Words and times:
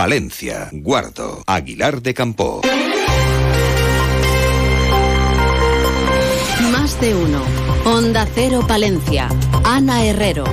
Palencia, 0.00 0.70
Guardo, 0.72 1.42
Aguilar 1.46 2.00
de 2.00 2.14
Campo. 2.14 2.62
Más 6.72 6.98
de 7.02 7.14
uno. 7.14 7.42
Onda 7.84 8.26
Cero 8.34 8.64
Palencia. 8.66 9.28
Ana 9.62 10.02
Herrero. 10.02 10.44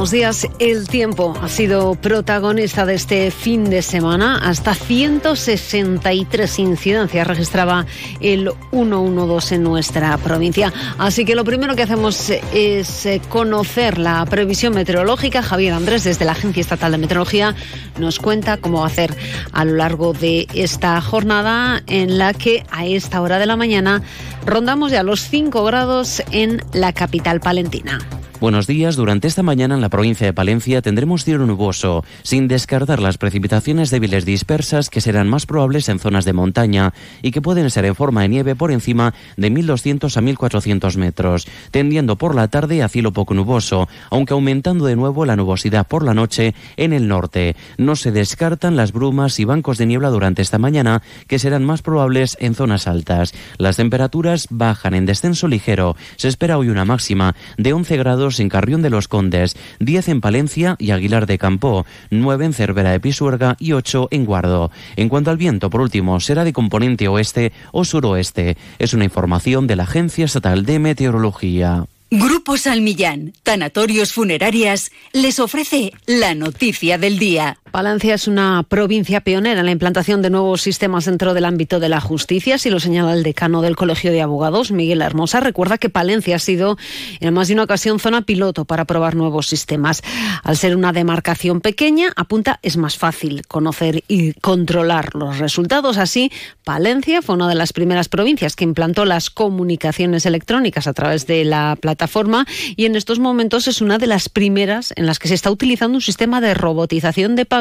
Buenos 0.00 0.12
días. 0.12 0.48
El 0.58 0.88
tiempo 0.88 1.34
ha 1.42 1.48
sido 1.50 1.94
protagonista 1.94 2.86
de 2.86 2.94
este 2.94 3.30
fin 3.30 3.68
de 3.68 3.82
semana. 3.82 4.38
Hasta 4.38 4.74
163 4.74 6.58
incidencias 6.58 7.26
registraba 7.26 7.84
el 8.22 8.50
112 8.70 9.56
en 9.56 9.62
nuestra 9.62 10.16
provincia. 10.16 10.72
Así 10.96 11.26
que 11.26 11.34
lo 11.34 11.44
primero 11.44 11.76
que 11.76 11.82
hacemos 11.82 12.30
es 12.30 13.08
conocer 13.28 13.98
la 13.98 14.24
previsión 14.24 14.72
meteorológica. 14.72 15.42
Javier 15.42 15.74
Andrés, 15.74 16.04
desde 16.04 16.24
la 16.24 16.32
Agencia 16.32 16.62
Estatal 16.62 16.92
de 16.92 16.96
Meteorología, 16.96 17.54
nos 17.98 18.20
cuenta 18.20 18.56
cómo 18.56 18.78
va 18.78 18.84
a 18.84 18.86
hacer 18.86 19.14
a 19.52 19.66
lo 19.66 19.74
largo 19.74 20.14
de 20.14 20.46
esta 20.54 20.98
jornada 21.02 21.82
en 21.86 22.16
la 22.16 22.32
que 22.32 22.64
a 22.70 22.86
esta 22.86 23.20
hora 23.20 23.38
de 23.38 23.44
la 23.44 23.56
mañana 23.56 24.00
rondamos 24.46 24.92
ya 24.92 25.02
los 25.02 25.20
5 25.28 25.62
grados 25.62 26.22
en 26.30 26.64
la 26.72 26.94
capital 26.94 27.40
palentina. 27.40 27.98
Buenos 28.40 28.66
días. 28.66 28.96
Durante 28.96 29.28
esta 29.28 29.42
mañana 29.42 29.74
en 29.74 29.82
la 29.82 29.90
provincia 29.90 30.26
de 30.26 30.32
Palencia 30.32 30.80
tendremos 30.80 31.26
cielo 31.26 31.44
nuboso, 31.44 32.04
sin 32.22 32.48
descartar 32.48 32.98
las 32.98 33.18
precipitaciones 33.18 33.90
débiles 33.90 34.24
dispersas 34.24 34.88
que 34.88 35.02
serán 35.02 35.28
más 35.28 35.44
probables 35.44 35.90
en 35.90 35.98
zonas 35.98 36.24
de 36.24 36.32
montaña 36.32 36.94
y 37.20 37.32
que 37.32 37.42
pueden 37.42 37.68
ser 37.70 37.84
en 37.84 37.94
forma 37.94 38.22
de 38.22 38.30
nieve 38.30 38.56
por 38.56 38.72
encima 38.72 39.12
de 39.36 39.52
1.200 39.52 40.16
a 40.16 40.22
1.400 40.22 40.96
metros, 40.96 41.46
tendiendo 41.70 42.16
por 42.16 42.34
la 42.34 42.48
tarde 42.48 42.82
a 42.82 42.88
cielo 42.88 43.12
poco 43.12 43.34
nuboso, 43.34 43.90
aunque 44.08 44.32
aumentando 44.32 44.86
de 44.86 44.96
nuevo 44.96 45.26
la 45.26 45.36
nubosidad 45.36 45.86
por 45.86 46.02
la 46.02 46.14
noche 46.14 46.54
en 46.78 46.94
el 46.94 47.08
norte. 47.08 47.56
No 47.76 47.94
se 47.94 48.10
descartan 48.10 48.74
las 48.74 48.92
brumas 48.92 49.38
y 49.38 49.44
bancos 49.44 49.76
de 49.76 49.84
niebla 49.84 50.08
durante 50.08 50.40
esta 50.40 50.56
mañana, 50.56 51.02
que 51.26 51.38
serán 51.38 51.66
más 51.66 51.82
probables 51.82 52.38
en 52.40 52.54
zonas 52.54 52.86
altas. 52.86 53.34
Las 53.58 53.76
temperaturas 53.76 54.46
bajan 54.48 54.94
en 54.94 55.04
descenso 55.04 55.46
ligero. 55.46 55.94
Se 56.16 56.28
espera 56.28 56.56
hoy 56.56 56.70
una 56.70 56.86
máxima 56.86 57.36
de 57.58 57.74
11 57.74 57.98
grados 57.98 58.29
en 58.38 58.48
Carrión 58.48 58.82
de 58.82 58.90
los 58.90 59.08
Condes, 59.08 59.56
10 59.80 60.08
en 60.08 60.20
Palencia 60.20 60.76
y 60.78 60.92
Aguilar 60.92 61.26
de 61.26 61.38
Campo, 61.38 61.86
9 62.10 62.44
en 62.44 62.52
Cervera 62.52 62.92
de 62.92 63.00
Pisuerga 63.00 63.56
y 63.58 63.72
8 63.72 64.08
en 64.12 64.24
Guardo. 64.24 64.70
En 64.96 65.08
cuanto 65.08 65.30
al 65.30 65.38
viento, 65.38 65.70
por 65.70 65.80
último, 65.80 66.20
será 66.20 66.44
de 66.44 66.52
componente 66.52 67.08
oeste 67.08 67.52
o 67.72 67.84
suroeste. 67.84 68.56
Es 68.78 68.94
una 68.94 69.04
información 69.04 69.66
de 69.66 69.76
la 69.76 69.84
Agencia 69.84 70.26
Estatal 70.26 70.64
de 70.64 70.78
Meteorología. 70.78 71.86
Grupo 72.12 72.56
Salmillán, 72.56 73.34
Tanatorios 73.44 74.12
Funerarias, 74.12 74.90
les 75.12 75.38
ofrece 75.38 75.92
la 76.06 76.34
noticia 76.34 76.98
del 76.98 77.20
día. 77.20 77.59
Palencia 77.70 78.14
es 78.14 78.26
una 78.26 78.64
provincia 78.68 79.20
pionera 79.20 79.60
en 79.60 79.66
la 79.66 79.72
implantación 79.72 80.22
de 80.22 80.30
nuevos 80.30 80.60
sistemas 80.60 81.04
dentro 81.04 81.34
del 81.34 81.44
ámbito 81.44 81.78
de 81.78 81.88
la 81.88 82.00
justicia, 82.00 82.58
si 82.58 82.68
lo 82.68 82.80
señala 82.80 83.12
el 83.12 83.22
decano 83.22 83.62
del 83.62 83.76
Colegio 83.76 84.10
de 84.10 84.20
Abogados, 84.22 84.72
Miguel 84.72 85.02
Hermosa. 85.02 85.38
Recuerda 85.38 85.78
que 85.78 85.88
Palencia 85.88 86.34
ha 86.34 86.40
sido 86.40 86.76
en 87.20 87.32
más 87.32 87.46
de 87.46 87.54
una 87.54 87.62
ocasión 87.62 88.00
zona 88.00 88.22
piloto 88.22 88.64
para 88.64 88.86
probar 88.86 89.14
nuevos 89.14 89.46
sistemas. 89.46 90.02
Al 90.42 90.56
ser 90.56 90.74
una 90.74 90.92
demarcación 90.92 91.60
pequeña, 91.60 92.12
apunta, 92.16 92.58
es 92.62 92.76
más 92.76 92.98
fácil 92.98 93.46
conocer 93.46 94.02
y 94.08 94.32
controlar 94.32 95.14
los 95.14 95.38
resultados. 95.38 95.96
Así, 95.96 96.32
Palencia 96.64 97.22
fue 97.22 97.36
una 97.36 97.48
de 97.48 97.54
las 97.54 97.72
primeras 97.72 98.08
provincias 98.08 98.56
que 98.56 98.64
implantó 98.64 99.04
las 99.04 99.30
comunicaciones 99.30 100.26
electrónicas 100.26 100.88
a 100.88 100.92
través 100.92 101.28
de 101.28 101.44
la 101.44 101.78
plataforma 101.80 102.46
y 102.74 102.86
en 102.86 102.96
estos 102.96 103.20
momentos 103.20 103.68
es 103.68 103.80
una 103.80 103.98
de 103.98 104.08
las 104.08 104.28
primeras 104.28 104.92
en 104.96 105.06
las 105.06 105.20
que 105.20 105.28
se 105.28 105.34
está 105.34 105.52
utilizando 105.52 105.96
un 105.96 106.02
sistema 106.02 106.40
de 106.40 106.54
robotización 106.54 107.36
de 107.36 107.46
pagos 107.46 107.59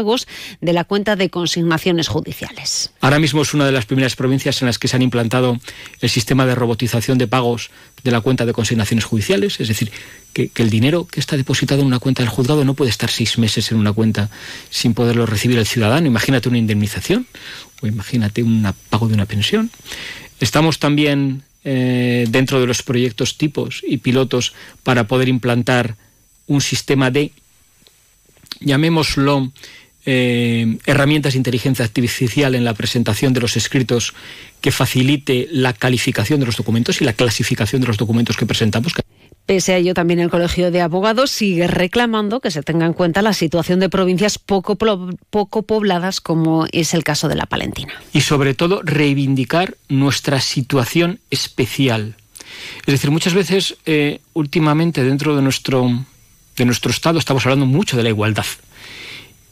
de 0.61 0.73
la 0.73 0.83
cuenta 0.83 1.15
de 1.15 1.29
consignaciones 1.29 2.07
judiciales. 2.07 2.91
Ahora 3.01 3.19
mismo 3.19 3.41
es 3.41 3.53
una 3.53 3.65
de 3.65 3.71
las 3.71 3.85
primeras 3.85 4.15
provincias 4.15 4.61
en 4.61 4.67
las 4.67 4.79
que 4.79 4.87
se 4.87 4.95
han 4.95 5.01
implantado 5.01 5.57
el 6.01 6.09
sistema 6.09 6.45
de 6.45 6.55
robotización 6.55 7.17
de 7.17 7.27
pagos 7.27 7.71
de 8.03 8.11
la 8.11 8.21
cuenta 8.21 8.45
de 8.45 8.53
consignaciones 8.53 9.05
judiciales, 9.05 9.59
es 9.59 9.67
decir, 9.67 9.91
que, 10.33 10.51
el 10.55 10.69
dinero 10.69 11.05
que 11.05 11.19
está 11.19 11.37
depositado 11.37 11.81
en 11.81 11.87
una 11.87 11.99
cuenta 11.99 12.23
del 12.23 12.29
juzgado 12.29 12.63
no 12.65 12.73
puede 12.73 12.91
estar 12.91 13.09
seis 13.09 13.37
meses 13.37 13.71
en 13.71 13.77
una 13.77 13.93
cuenta 13.93 14.29
sin 14.69 14.93
poderlo 14.93 15.25
recibir 15.25 15.57
el 15.57 15.65
ciudadano. 15.65 16.07
Imagínate 16.07 16.49
una 16.49 16.57
indemnización 16.57 17.27
o 17.81 17.87
imagínate 17.87 18.43
un 18.43 18.71
pago 18.89 19.07
de 19.07 19.13
una 19.13 19.25
pensión. 19.25 19.71
Estamos 20.39 20.79
también 20.79 21.43
eh, 21.63 22.25
dentro 22.29 22.61
de 22.61 22.67
los 22.67 22.83
proyectos 22.83 23.37
tipos 23.37 23.81
y 23.85 23.97
pilotos 23.97 24.53
para 24.83 25.07
poder 25.07 25.27
implantar 25.27 25.95
un 26.47 26.61
sistema 26.61 27.11
de, 27.11 27.31
llamémoslo, 28.59 29.51
eh, 30.05 30.77
herramientas 30.85 31.33
de 31.33 31.37
inteligencia 31.37 31.85
artificial 31.85 32.55
en 32.55 32.63
la 32.63 32.73
presentación 32.73 33.33
de 33.33 33.41
los 33.41 33.57
escritos 33.57 34.13
que 34.61 34.71
facilite 34.71 35.47
la 35.51 35.73
calificación 35.73 36.39
de 36.39 36.45
los 36.45 36.57
documentos 36.57 37.01
y 37.01 37.05
la 37.05 37.13
clasificación 37.13 37.81
de 37.81 37.87
los 37.87 37.97
documentos 37.97 38.37
que 38.37 38.45
presentamos. 38.45 38.93
Pese 39.45 39.73
a 39.73 39.77
ello, 39.77 39.95
también 39.95 40.19
el 40.19 40.29
Colegio 40.29 40.69
de 40.69 40.79
Abogados 40.79 41.31
sigue 41.31 41.65
reclamando 41.65 42.39
que 42.39 42.51
se 42.51 42.61
tenga 42.61 42.85
en 42.85 42.93
cuenta 42.93 43.23
la 43.23 43.33
situación 43.33 43.79
de 43.79 43.89
provincias 43.89 44.37
poco, 44.37 44.77
poco 45.31 45.63
pobladas, 45.63 46.21
como 46.21 46.67
es 46.71 46.93
el 46.93 47.03
caso 47.03 47.27
de 47.27 47.35
la 47.35 47.47
Palentina. 47.47 47.93
Y 48.13 48.21
sobre 48.21 48.53
todo, 48.53 48.81
reivindicar 48.83 49.75
nuestra 49.87 50.39
situación 50.39 51.19
especial. 51.31 52.15
Es 52.85 52.93
decir, 52.93 53.09
muchas 53.09 53.33
veces, 53.33 53.75
eh, 53.87 54.21
últimamente, 54.33 55.03
dentro 55.03 55.35
de 55.35 55.41
nuestro, 55.41 56.05
de 56.55 56.65
nuestro 56.65 56.91
Estado, 56.91 57.17
estamos 57.17 57.43
hablando 57.45 57.65
mucho 57.65 57.97
de 57.97 58.03
la 58.03 58.09
igualdad. 58.09 58.45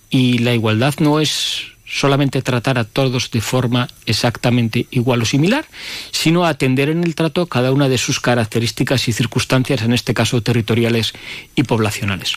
Y 0.09 0.39
la 0.39 0.53
igualdad 0.53 0.95
no 0.99 1.19
es 1.19 1.63
solamente 1.87 2.41
tratar 2.41 2.77
a 2.77 2.83
todos 2.83 3.31
de 3.31 3.41
forma 3.41 3.87
exactamente 4.05 4.87
igual 4.91 5.21
o 5.21 5.25
similar, 5.25 5.65
sino 6.11 6.45
atender 6.45 6.89
en 6.89 7.03
el 7.03 7.15
trato 7.15 7.47
cada 7.47 7.71
una 7.71 7.87
de 7.89 7.97
sus 7.97 8.19
características 8.19 9.07
y 9.07 9.13
circunstancias, 9.13 9.81
en 9.81 9.93
este 9.93 10.13
caso 10.13 10.41
territoriales 10.41 11.13
y 11.55 11.63
poblacionales. 11.63 12.33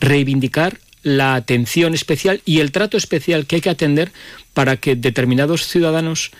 Reivindicar 0.00 0.78
la 1.02 1.34
atención 1.34 1.94
especial 1.94 2.40
y 2.46 2.60
el 2.60 2.72
trato 2.72 2.96
especial 2.96 3.46
que 3.46 3.56
hay 3.56 3.62
que 3.62 3.70
atender 3.70 4.10
para 4.54 4.78
que 4.78 4.96
determinados 4.96 5.66
ciudadanos 5.68 6.30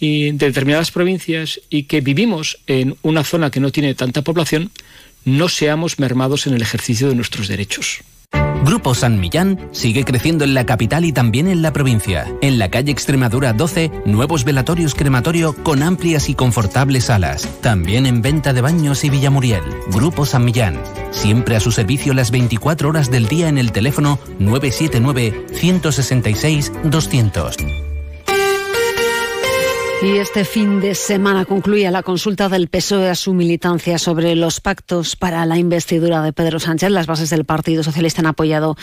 y 0.00 0.32
de 0.32 0.46
determinadas 0.46 0.90
provincias 0.90 1.60
y 1.68 1.84
que 1.84 2.00
vivimos 2.00 2.58
en 2.66 2.96
una 3.02 3.22
zona 3.22 3.50
que 3.50 3.60
no 3.60 3.70
tiene 3.70 3.94
tanta 3.94 4.22
población, 4.22 4.70
no 5.24 5.48
seamos 5.48 5.98
mermados 5.98 6.46
en 6.46 6.54
el 6.54 6.62
ejercicio 6.62 7.08
de 7.08 7.14
nuestros 7.14 7.48
derechos. 7.48 8.00
Grupo 8.64 8.94
San 8.94 9.20
Millán 9.20 9.68
sigue 9.72 10.04
creciendo 10.04 10.42
en 10.42 10.54
la 10.54 10.64
capital 10.64 11.04
y 11.04 11.12
también 11.12 11.48
en 11.48 11.60
la 11.60 11.74
provincia. 11.74 12.26
En 12.40 12.58
la 12.58 12.70
calle 12.70 12.92
Extremadura 12.92 13.52
12, 13.52 13.90
nuevos 14.06 14.44
velatorios 14.44 14.94
crematorio 14.94 15.54
con 15.62 15.82
amplias 15.82 16.30
y 16.30 16.34
confortables 16.34 17.04
salas. 17.04 17.46
También 17.60 18.06
en 18.06 18.22
venta 18.22 18.54
de 18.54 18.62
baños 18.62 19.04
y 19.04 19.10
Villamuriel. 19.10 19.62
Grupo 19.88 20.24
San 20.24 20.46
Millán. 20.46 20.80
Siempre 21.10 21.56
a 21.56 21.60
su 21.60 21.72
servicio 21.72 22.14
las 22.14 22.30
24 22.30 22.88
horas 22.88 23.10
del 23.10 23.28
día 23.28 23.48
en 23.48 23.58
el 23.58 23.70
teléfono 23.70 24.18
979 24.38 25.46
166 25.52 26.72
200. 26.84 27.83
Y 30.04 30.18
este 30.18 30.44
fin 30.44 30.82
de 30.82 30.94
semana 30.94 31.46
concluye 31.46 31.90
la 31.90 32.02
consulta 32.02 32.50
del 32.50 32.68
PSOE 32.68 33.08
a 33.08 33.14
su 33.14 33.32
militancia 33.32 33.96
sobre 33.98 34.36
los 34.36 34.60
pactos 34.60 35.16
para 35.16 35.46
la 35.46 35.56
investidura 35.56 36.20
de 36.20 36.34
Pedro 36.34 36.60
Sánchez. 36.60 36.90
Las 36.90 37.06
bases 37.06 37.30
del 37.30 37.46
Partido 37.46 37.82
Socialista 37.82 38.20
han 38.20 38.26
apoyado 38.26 38.76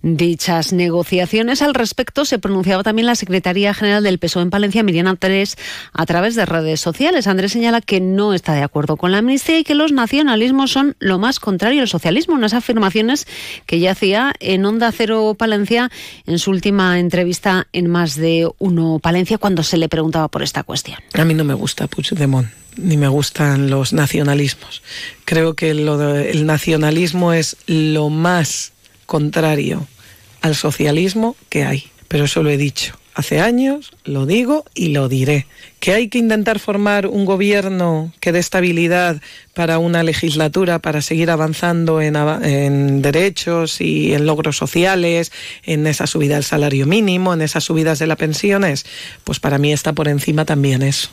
dichas 0.00 0.72
negociaciones. 0.72 1.60
Al 1.60 1.74
respecto, 1.74 2.24
se 2.24 2.38
pronunciaba 2.38 2.82
también 2.82 3.04
la 3.04 3.16
Secretaría 3.16 3.74
General 3.74 4.02
del 4.02 4.18
PSOE 4.18 4.44
en 4.44 4.50
Palencia, 4.50 4.82
Miriam 4.82 5.08
Andrés, 5.08 5.58
a 5.92 6.06
través 6.06 6.36
de 6.36 6.46
redes 6.46 6.80
sociales. 6.80 7.26
Andrés 7.26 7.52
señala 7.52 7.82
que 7.82 8.00
no 8.00 8.32
está 8.32 8.54
de 8.54 8.62
acuerdo 8.62 8.96
con 8.96 9.12
la 9.12 9.18
amnistía 9.18 9.58
y 9.58 9.64
que 9.64 9.74
los 9.74 9.92
nacionalismos 9.92 10.72
son 10.72 10.96
lo 11.00 11.18
más 11.18 11.38
contrario 11.38 11.82
al 11.82 11.88
socialismo. 11.88 12.34
Unas 12.34 12.54
afirmaciones 12.54 13.26
que 13.66 13.78
ya 13.78 13.90
hacía 13.90 14.32
en 14.40 14.64
Onda 14.64 14.90
Cero 14.90 15.36
Palencia 15.38 15.90
en 16.24 16.38
su 16.38 16.50
última 16.50 16.98
entrevista 16.98 17.68
en 17.74 17.90
Más 17.90 18.16
de 18.16 18.48
Uno 18.58 19.00
Palencia 19.02 19.36
cuando 19.36 19.62
se 19.62 19.76
le 19.76 19.90
preguntaba 19.90 20.28
por 20.28 20.42
esta 20.42 20.61
cuestión. 20.62 20.98
A 21.14 21.24
mí 21.24 21.34
no 21.34 21.44
me 21.44 21.54
gusta 21.54 21.86
Puigdemont, 21.86 22.48
ni 22.76 22.96
me 22.96 23.08
gustan 23.08 23.70
los 23.70 23.92
nacionalismos. 23.92 24.82
Creo 25.24 25.54
que 25.54 25.70
el 25.70 26.46
nacionalismo 26.46 27.32
es 27.32 27.56
lo 27.66 28.08
más 28.08 28.72
contrario 29.06 29.86
al 30.40 30.56
socialismo 30.56 31.36
que 31.48 31.64
hay, 31.64 31.90
pero 32.08 32.24
eso 32.24 32.42
lo 32.42 32.50
he 32.50 32.56
dicho. 32.56 32.98
hace 33.14 33.40
años, 33.40 33.92
lo 34.04 34.26
digo 34.26 34.64
y 34.74 34.88
lo 34.88 35.08
diré. 35.08 35.46
Que 35.82 35.94
hay 35.94 36.06
que 36.06 36.18
intentar 36.18 36.60
formar 36.60 37.08
un 37.08 37.24
gobierno 37.24 38.12
que 38.20 38.30
dé 38.30 38.38
estabilidad 38.38 39.20
para 39.52 39.78
una 39.78 40.04
legislatura, 40.04 40.78
para 40.78 41.02
seguir 41.02 41.28
avanzando 41.28 42.00
en, 42.00 43.02
derechos 43.02 43.80
y 43.80 44.14
en 44.14 44.24
logros 44.24 44.56
sociales, 44.56 45.32
en 45.64 45.88
esa 45.88 46.06
subida 46.06 46.36
del 46.36 46.44
salario 46.44 46.86
mínimo, 46.86 47.34
en 47.34 47.42
esas 47.42 47.64
subidas 47.64 47.98
de 47.98 48.06
las 48.06 48.16
pensiones, 48.16 48.86
pues 49.24 49.40
para 49.40 49.58
mí 49.58 49.72
está 49.72 49.92
por 49.92 50.06
encima 50.06 50.44
también 50.44 50.82
eso. 50.82 51.10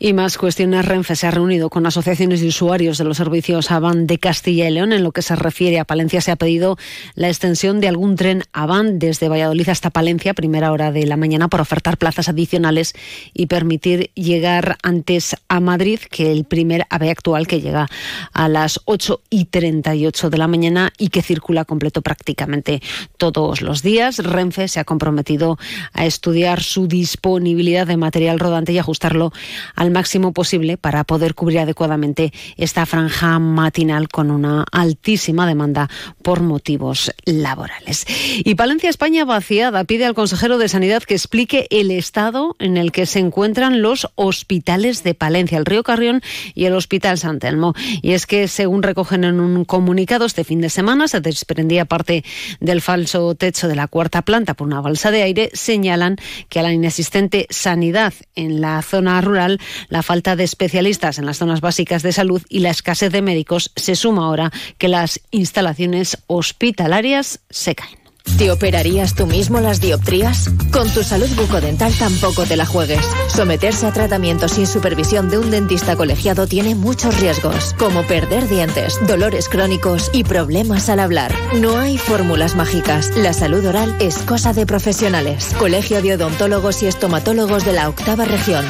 Y 0.00 0.12
más 0.14 0.36
cuestiones. 0.36 0.84
Renfe 0.84 1.14
se 1.14 1.28
ha 1.28 1.30
reunido 1.30 1.70
con 1.70 1.86
asociaciones 1.86 2.40
de 2.40 2.48
usuarios 2.48 2.98
de 2.98 3.04
los 3.04 3.18
servicios 3.18 3.70
Avan 3.70 4.08
de 4.08 4.18
Castilla 4.18 4.68
y 4.68 4.72
León. 4.72 4.92
En 4.92 5.04
lo 5.04 5.12
que 5.12 5.22
se 5.22 5.36
refiere 5.36 5.78
a 5.78 5.84
Palencia, 5.84 6.20
se 6.20 6.32
ha 6.32 6.36
pedido 6.36 6.76
la 7.14 7.28
extensión 7.28 7.80
de 7.80 7.86
algún 7.86 8.16
tren 8.16 8.42
Avan 8.52 8.98
desde 8.98 9.28
Valladolid 9.28 9.68
hasta 9.68 9.90
Palencia, 9.90 10.34
primera 10.34 10.72
hora 10.72 10.90
de 10.90 11.06
la 11.06 11.16
mañana, 11.16 11.46
por 11.46 11.60
ofertar 11.60 11.98
plazas 11.98 12.28
adicionales 12.28 12.94
y 13.32 13.46
permitir 13.46 14.07
llegar 14.14 14.78
antes 14.82 15.36
a 15.48 15.60
Madrid 15.60 16.00
que 16.10 16.32
el 16.32 16.44
primer 16.44 16.86
AVE 16.90 17.10
actual 17.10 17.46
que 17.46 17.60
llega 17.60 17.88
a 18.32 18.48
las 18.48 18.80
8 18.84 19.20
y 19.30 19.46
38 19.46 20.30
de 20.30 20.38
la 20.38 20.48
mañana 20.48 20.92
y 20.98 21.08
que 21.08 21.22
circula 21.22 21.64
completo 21.64 22.02
prácticamente 22.02 22.82
todos 23.16 23.62
los 23.62 23.82
días. 23.82 24.18
Renfe 24.18 24.68
se 24.68 24.80
ha 24.80 24.84
comprometido 24.84 25.58
a 25.92 26.06
estudiar 26.06 26.62
su 26.62 26.88
disponibilidad 26.88 27.86
de 27.86 27.96
material 27.96 28.38
rodante 28.38 28.72
y 28.72 28.78
ajustarlo 28.78 29.32
al 29.74 29.90
máximo 29.90 30.32
posible 30.32 30.76
para 30.76 31.04
poder 31.04 31.34
cubrir 31.34 31.60
adecuadamente 31.60 32.32
esta 32.56 32.86
franja 32.86 33.38
matinal 33.38 34.08
con 34.08 34.30
una 34.30 34.64
altísima 34.72 35.46
demanda 35.46 35.88
por 36.22 36.42
motivos 36.42 37.12
laborales. 37.24 38.06
Y 38.44 38.54
Palencia 38.54 38.90
España 38.90 39.24
vaciada 39.24 39.84
pide 39.84 40.06
al 40.06 40.14
consejero 40.14 40.58
de 40.58 40.68
Sanidad 40.68 41.02
que 41.02 41.14
explique 41.14 41.66
el 41.70 41.90
estado 41.90 42.56
en 42.58 42.76
el 42.76 42.92
que 42.92 43.06
se 43.06 43.18
encuentran 43.18 43.82
los 43.82 43.97
hospitales 44.14 45.02
de 45.02 45.14
Palencia, 45.14 45.58
el 45.58 45.66
Río 45.66 45.82
Carrión 45.82 46.22
y 46.54 46.66
el 46.66 46.74
Hospital 46.74 47.18
San 47.18 47.38
Telmo. 47.38 47.74
Y 48.02 48.12
es 48.12 48.26
que, 48.26 48.48
según 48.48 48.82
recogen 48.82 49.24
en 49.24 49.40
un 49.40 49.64
comunicado 49.64 50.24
este 50.24 50.44
fin 50.44 50.60
de 50.60 50.70
semana, 50.70 51.08
se 51.08 51.20
desprendía 51.20 51.84
parte 51.84 52.24
del 52.60 52.80
falso 52.80 53.34
techo 53.34 53.68
de 53.68 53.76
la 53.76 53.88
cuarta 53.88 54.22
planta 54.22 54.54
por 54.54 54.66
una 54.66 54.80
balsa 54.80 55.10
de 55.10 55.22
aire. 55.22 55.50
Señalan 55.52 56.16
que 56.48 56.60
a 56.60 56.62
la 56.62 56.72
inexistente 56.72 57.46
sanidad 57.50 58.14
en 58.34 58.60
la 58.60 58.82
zona 58.82 59.20
rural, 59.20 59.60
la 59.88 60.02
falta 60.02 60.36
de 60.36 60.44
especialistas 60.44 61.18
en 61.18 61.26
las 61.26 61.38
zonas 61.38 61.60
básicas 61.60 62.02
de 62.02 62.12
salud 62.12 62.42
y 62.48 62.60
la 62.60 62.70
escasez 62.70 63.12
de 63.12 63.22
médicos 63.22 63.72
se 63.76 63.94
suma 63.94 64.26
ahora 64.26 64.52
que 64.78 64.88
las 64.88 65.20
instalaciones 65.30 66.18
hospitalarias 66.26 67.40
se 67.50 67.74
caen. 67.74 67.97
¿Te 68.36 68.50
operarías 68.50 69.14
tú 69.14 69.26
mismo 69.26 69.60
las 69.60 69.80
dioptrías? 69.80 70.50
Con 70.70 70.88
tu 70.90 71.02
salud 71.02 71.28
bucodental 71.36 71.92
tampoco 71.94 72.44
te 72.44 72.56
la 72.56 72.66
juegues. 72.66 73.04
Someterse 73.28 73.86
a 73.86 73.92
tratamiento 73.92 74.48
sin 74.48 74.66
supervisión 74.66 75.30
de 75.30 75.38
un 75.38 75.50
dentista 75.50 75.96
colegiado 75.96 76.46
tiene 76.46 76.74
muchos 76.74 77.20
riesgos, 77.20 77.74
como 77.78 78.02
perder 78.06 78.48
dientes, 78.48 78.98
dolores 79.06 79.48
crónicos 79.48 80.10
y 80.12 80.24
problemas 80.24 80.88
al 80.88 81.00
hablar. 81.00 81.32
No 81.54 81.78
hay 81.78 81.98
fórmulas 81.98 82.54
mágicas. 82.54 83.16
La 83.16 83.32
salud 83.32 83.64
oral 83.64 83.96
es 84.00 84.18
cosa 84.18 84.52
de 84.52 84.66
profesionales. 84.66 85.54
Colegio 85.58 86.02
de 86.02 86.14
Odontólogos 86.14 86.82
y 86.82 86.86
Estomatólogos 86.86 87.64
de 87.64 87.72
la 87.72 87.88
Octava 87.88 88.24
Región. 88.24 88.64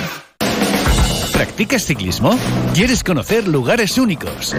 ¿Practicas 1.32 1.84
ciclismo? 1.84 2.38
¿Quieres 2.75 3.04
conocer 3.04 3.46
lugares 3.46 3.96
únicos? 3.99 4.54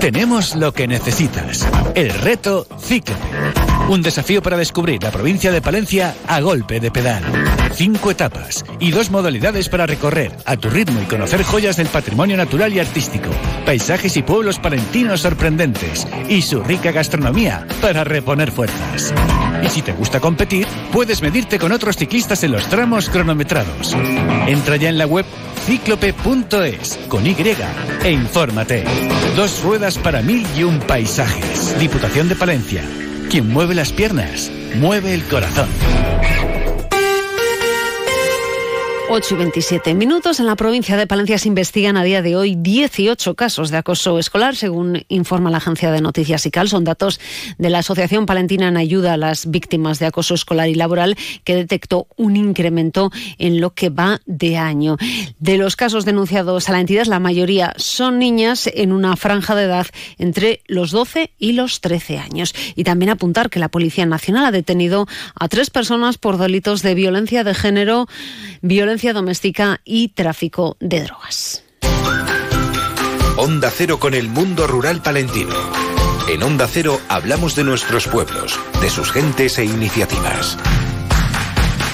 Tenemos 0.00 0.54
lo 0.54 0.72
que 0.72 0.86
necesitas. 0.86 1.66
El 1.94 2.10
reto 2.10 2.66
Cíclope. 2.80 3.20
Un 3.88 4.00
desafío 4.00 4.40
para 4.42 4.56
descubrir 4.56 5.02
la 5.02 5.10
provincia 5.10 5.50
de 5.50 5.60
Palencia 5.60 6.14
a 6.28 6.40
golpe 6.40 6.78
de 6.78 6.90
pedal. 6.90 7.22
Cinco 7.74 8.10
etapas 8.10 8.64
y 8.78 8.92
dos 8.92 9.10
modalidades 9.10 9.68
para 9.68 9.86
recorrer 9.86 10.36
a 10.44 10.56
tu 10.56 10.70
ritmo 10.70 11.00
y 11.02 11.06
conocer 11.06 11.42
joyas 11.42 11.76
del 11.76 11.88
patrimonio 11.88 12.36
natural 12.36 12.72
y 12.72 12.80
artístico, 12.80 13.30
paisajes 13.66 14.16
y 14.16 14.22
pueblos 14.22 14.58
palentinos 14.58 15.22
sorprendentes 15.22 16.06
y 16.28 16.42
su 16.42 16.62
rica 16.62 16.92
gastronomía 16.92 17.66
para 17.80 18.04
reponer 18.04 18.52
fuerzas. 18.52 19.12
Y 19.64 19.68
si 19.68 19.82
te 19.82 19.92
gusta 19.92 20.20
competir, 20.20 20.66
puedes 20.92 21.22
medirte 21.22 21.58
con 21.58 21.72
otros 21.72 21.96
ciclistas 21.96 22.44
en 22.44 22.52
los 22.52 22.68
tramos 22.68 23.10
cronometrados. 23.10 23.96
Entra 24.46 24.76
ya 24.76 24.88
en 24.88 24.98
la 24.98 25.06
web 25.06 25.26
cíclope.es 25.68 26.98
con 27.08 27.26
Y 27.26 27.36
e 28.02 28.10
infórmate. 28.10 28.84
Dos 29.36 29.62
ruedas 29.62 29.98
para 29.98 30.22
mil 30.22 30.46
y 30.56 30.62
un 30.62 30.78
paisajes. 30.78 31.78
Diputación 31.78 32.26
de 32.26 32.36
Palencia. 32.36 32.82
Quien 33.28 33.52
mueve 33.52 33.74
las 33.74 33.92
piernas, 33.92 34.50
mueve 34.76 35.12
el 35.12 35.22
corazón. 35.24 35.68
8 39.10 39.34
y 39.34 39.38
27 39.38 39.94
minutos. 39.94 40.38
En 40.38 40.44
la 40.44 40.54
provincia 40.54 40.98
de 40.98 41.06
Palencia 41.06 41.38
se 41.38 41.48
investigan 41.48 41.96
a 41.96 42.04
día 42.04 42.20
de 42.20 42.36
hoy 42.36 42.56
18 42.56 43.34
casos 43.36 43.70
de 43.70 43.78
acoso 43.78 44.18
escolar, 44.18 44.54
según 44.54 45.02
informa 45.08 45.50
la 45.50 45.56
agencia 45.56 45.90
de 45.90 46.02
noticias 46.02 46.44
ICAL. 46.44 46.68
Son 46.68 46.84
datos 46.84 47.18
de 47.56 47.70
la 47.70 47.78
Asociación 47.78 48.26
Palentina 48.26 48.68
en 48.68 48.76
Ayuda 48.76 49.14
a 49.14 49.16
las 49.16 49.50
Víctimas 49.50 49.98
de 49.98 50.06
Acoso 50.06 50.34
Escolar 50.34 50.68
y 50.68 50.74
Laboral, 50.74 51.16
que 51.44 51.54
detectó 51.54 52.06
un 52.16 52.36
incremento 52.36 53.10
en 53.38 53.62
lo 53.62 53.72
que 53.72 53.88
va 53.88 54.20
de 54.26 54.58
año. 54.58 54.98
De 55.38 55.56
los 55.56 55.74
casos 55.74 56.04
denunciados 56.04 56.68
a 56.68 56.72
la 56.72 56.80
entidad, 56.80 57.06
la 57.06 57.18
mayoría 57.18 57.72
son 57.78 58.18
niñas 58.18 58.68
en 58.74 58.92
una 58.92 59.16
franja 59.16 59.54
de 59.54 59.64
edad 59.64 59.86
entre 60.18 60.60
los 60.66 60.90
12 60.90 61.32
y 61.38 61.52
los 61.52 61.80
13 61.80 62.18
años. 62.18 62.54
Y 62.76 62.84
también 62.84 63.10
apuntar 63.10 63.48
que 63.48 63.58
la 63.58 63.70
Policía 63.70 64.04
Nacional 64.04 64.44
ha 64.44 64.50
detenido 64.50 65.06
a 65.34 65.48
tres 65.48 65.70
personas 65.70 66.18
por 66.18 66.36
delitos 66.36 66.82
de 66.82 66.94
violencia 66.94 67.42
de 67.42 67.54
género, 67.54 68.06
violencia 68.60 68.97
doméstica 68.98 69.80
y 69.84 70.08
tráfico 70.08 70.76
de 70.80 71.02
drogas. 71.02 71.62
Onda 73.36 73.70
Cero 73.70 73.98
con 74.00 74.14
el 74.14 74.28
mundo 74.28 74.66
rural 74.66 75.00
palentino. 75.00 75.54
En 76.28 76.42
Onda 76.42 76.66
Cero 76.66 77.00
hablamos 77.08 77.54
de 77.54 77.64
nuestros 77.64 78.08
pueblos, 78.08 78.58
de 78.82 78.90
sus 78.90 79.12
gentes 79.12 79.58
e 79.58 79.64
iniciativas. 79.64 80.58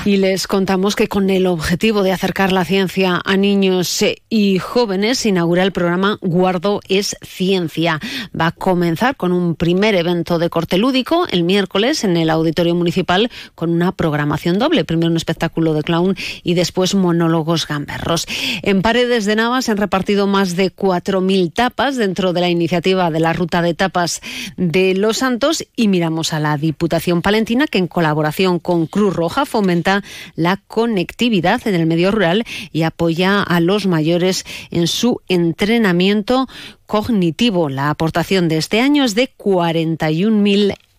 Y 0.07 0.19
les 0.19 0.47
contamos 0.47 0.97
que 0.97 1.09
con 1.09 1.31
el 1.31 1.47
objetivo 1.47 2.03
de 2.03 2.13
acercar 2.13 2.53
la 2.53 2.67
ciencia 2.67 3.23
a 3.25 3.37
niños 3.39 4.03
eh, 4.03 4.23
y 4.29 4.59
jóvenes 4.59 5.25
inaugura 5.25 5.63
el 5.63 5.73
programa 5.73 6.19
Guardo 6.21 6.81
es 6.91 7.17
Ciencia. 7.23 8.01
Va 8.39 8.49
a 8.49 8.53
comenzar 8.53 9.17
con 9.17 9.33
un 9.33 9.55
primer 9.55 9.95
evento 9.95 10.39
de 10.39 10.51
corte 10.51 10.77
lúdico 10.77 11.27
el 11.31 11.43
miércoles 11.43 12.05
en 12.05 12.19
el 12.19 12.29
Auditorio 12.29 12.75
Municipal 12.75 13.31
con 13.55 13.71
una 13.71 13.93
programación 13.93 14.59
doble. 14.59 14.85
Primero 14.85 15.11
un 15.11 15.17
espectáculo 15.17 15.73
de 15.73 15.83
clown 15.83 16.15
y 16.43 16.53
después 16.53 16.95
monólogos 16.95 17.67
gamberros. 17.67 18.27
En 18.61 18.83
Paredes 18.83 19.25
de 19.25 19.37
Navas 19.37 19.71
han 19.71 19.79
repartido 19.79 20.27
más 20.27 20.55
de 20.55 20.71
4.000 20.71 21.51
tapas 21.55 21.97
dentro 21.97 22.35
de 22.35 22.43
la 22.43 22.51
iniciativa 22.51 23.11
de 23.11 23.21
la 23.21 23.33
Ruta 23.33 23.63
de 23.63 23.73
Tapas 23.73 24.21
de 24.59 24.95
Los 24.95 25.17
Santos 25.17 25.65
y 25.75 25.89
miramos 25.89 26.35
a 26.35 26.41
la 26.41 26.59
Diputación 26.59 27.23
Palentina 27.23 27.67
que 27.67 27.79
en 27.79 27.87
colaboración 27.87 28.59
con 28.59 28.87
Cruz 28.87 29.15
Roja 29.15 29.47
fomenta 29.47 29.94
la 30.35 30.57
conectividad 30.67 31.67
en 31.67 31.75
el 31.75 31.87
medio 31.87 32.11
rural 32.11 32.45
y 32.73 32.83
apoya 32.83 33.43
a 33.43 33.61
los 33.61 33.87
mayores 33.87 34.45
en 34.71 34.87
su 34.87 35.21
entrenamiento 35.29 36.49
cognitivo. 36.87 37.69
La 37.69 37.91
aportación 37.91 38.49
de 38.49 38.59
este 38.59 38.81
año 38.81 39.05
es 39.05 39.15
de 39.15 39.31
41.000 39.37 40.63
euros. 40.63 40.94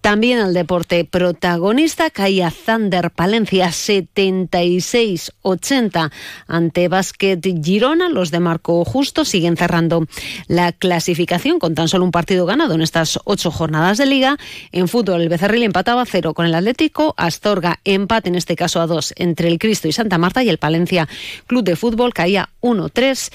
También 0.00 0.40
el 0.40 0.54
deporte 0.54 1.04
protagonista 1.04 2.10
caía 2.10 2.50
Thunder 2.50 3.10
Palencia 3.10 3.68
76-80 3.68 6.10
ante 6.46 6.88
Basket 6.88 7.40
Girona. 7.62 8.08
Los 8.08 8.30
de 8.30 8.40
Marco 8.40 8.84
Justo 8.84 9.24
siguen 9.24 9.56
cerrando 9.56 10.06
la 10.48 10.72
clasificación 10.72 11.58
con 11.58 11.74
tan 11.74 11.88
solo 11.88 12.04
un 12.04 12.10
partido 12.10 12.44
ganado 12.46 12.74
en 12.74 12.82
estas 12.82 13.18
ocho 13.24 13.50
jornadas 13.50 13.98
de 13.98 14.06
liga. 14.06 14.36
En 14.72 14.88
fútbol 14.88 15.22
el 15.22 15.28
Becerril 15.28 15.62
empataba 15.62 16.04
cero 16.06 16.34
con 16.34 16.46
el 16.46 16.54
Atlético. 16.54 17.14
Astorga 17.16 17.80
empate 17.84 18.28
en 18.28 18.34
este 18.34 18.56
caso 18.56 18.80
a 18.80 18.86
dos 18.86 19.12
entre 19.16 19.48
el 19.48 19.58
Cristo 19.58 19.88
y 19.88 19.92
Santa 19.92 20.18
Marta 20.18 20.42
y 20.42 20.48
el 20.48 20.58
Palencia 20.58 21.08
Club 21.46 21.64
de 21.64 21.76
Fútbol 21.76 22.12
caía 22.12 22.50
1-3 22.60 23.30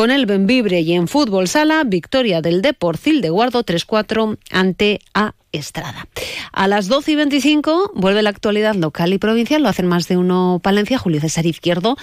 con 0.00 0.10
el 0.10 0.24
Benvibre 0.24 0.80
y 0.80 0.94
en 0.94 1.08
fútbol 1.08 1.46
sala, 1.46 1.84
victoria 1.84 2.40
del 2.40 2.62
Deporcil 2.62 3.20
de 3.20 3.28
Guardo 3.28 3.62
3-4 3.66 4.38
ante 4.50 5.00
a 5.12 5.34
Estrada. 5.52 6.08
A 6.52 6.68
las 6.68 6.88
12 6.88 7.10
y 7.10 7.16
25 7.16 7.92
vuelve 7.94 8.22
la 8.22 8.30
actualidad 8.30 8.74
local 8.76 9.12
y 9.12 9.18
provincial. 9.18 9.62
Lo 9.62 9.68
hacen 9.68 9.86
más 9.86 10.08
de 10.08 10.16
uno 10.16 10.58
Palencia, 10.62 10.96
Julio 10.96 11.20
César 11.20 11.44
Izquierdo. 11.44 11.98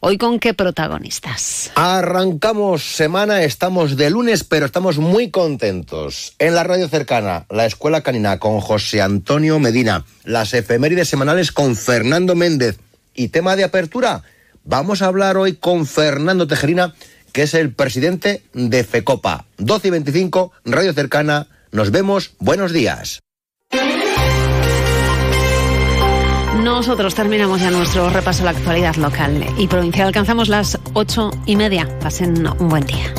Hoy 0.00 0.16
con 0.16 0.38
qué 0.38 0.54
protagonistas. 0.54 1.70
Arrancamos 1.74 2.82
semana, 2.82 3.42
estamos 3.42 3.98
de 3.98 4.08
lunes, 4.08 4.42
pero 4.42 4.64
estamos 4.64 4.96
muy 4.96 5.30
contentos. 5.30 6.36
En 6.38 6.54
la 6.54 6.64
radio 6.64 6.88
cercana, 6.88 7.44
la 7.50 7.66
Escuela 7.66 8.00
Canina 8.00 8.38
con 8.38 8.62
José 8.62 9.02
Antonio 9.02 9.58
Medina, 9.58 10.06
las 10.24 10.54
efemérides 10.54 11.10
semanales 11.10 11.52
con 11.52 11.76
Fernando 11.76 12.34
Méndez. 12.34 12.78
Y 13.14 13.28
tema 13.28 13.54
de 13.54 13.64
apertura, 13.64 14.22
vamos 14.64 15.02
a 15.02 15.08
hablar 15.08 15.36
hoy 15.36 15.52
con 15.52 15.84
Fernando 15.84 16.46
Tejerina 16.46 16.94
que 17.34 17.42
es 17.42 17.52
el 17.52 17.74
presidente 17.74 18.44
de 18.54 18.84
FECOPA. 18.84 19.44
12 19.58 19.88
y 19.88 19.90
25, 19.90 20.52
Radio 20.64 20.92
Cercana. 20.94 21.48
Nos 21.72 21.90
vemos. 21.90 22.34
Buenos 22.38 22.72
días. 22.72 23.18
Nosotros 26.62 27.14
terminamos 27.16 27.60
ya 27.60 27.72
nuestro 27.72 28.08
repaso 28.08 28.42
a 28.42 28.44
la 28.46 28.50
actualidad 28.52 28.94
local 28.94 29.44
y 29.58 29.66
provincial. 29.66 30.06
Alcanzamos 30.06 30.48
las 30.48 30.78
ocho 30.94 31.32
y 31.44 31.56
media. 31.56 31.98
Pasen 31.98 32.46
un 32.46 32.68
buen 32.68 32.86
día. 32.86 33.12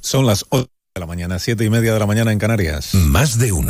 Son 0.00 0.26
las 0.26 0.44
8 0.50 0.68
de 0.94 1.00
la 1.00 1.06
mañana, 1.06 1.38
siete 1.38 1.64
y 1.64 1.70
media 1.70 1.94
de 1.94 1.98
la 1.98 2.06
mañana 2.06 2.30
en 2.30 2.38
Canarias. 2.38 2.94
Más 2.94 3.38
de 3.38 3.52
uno. 3.52 3.62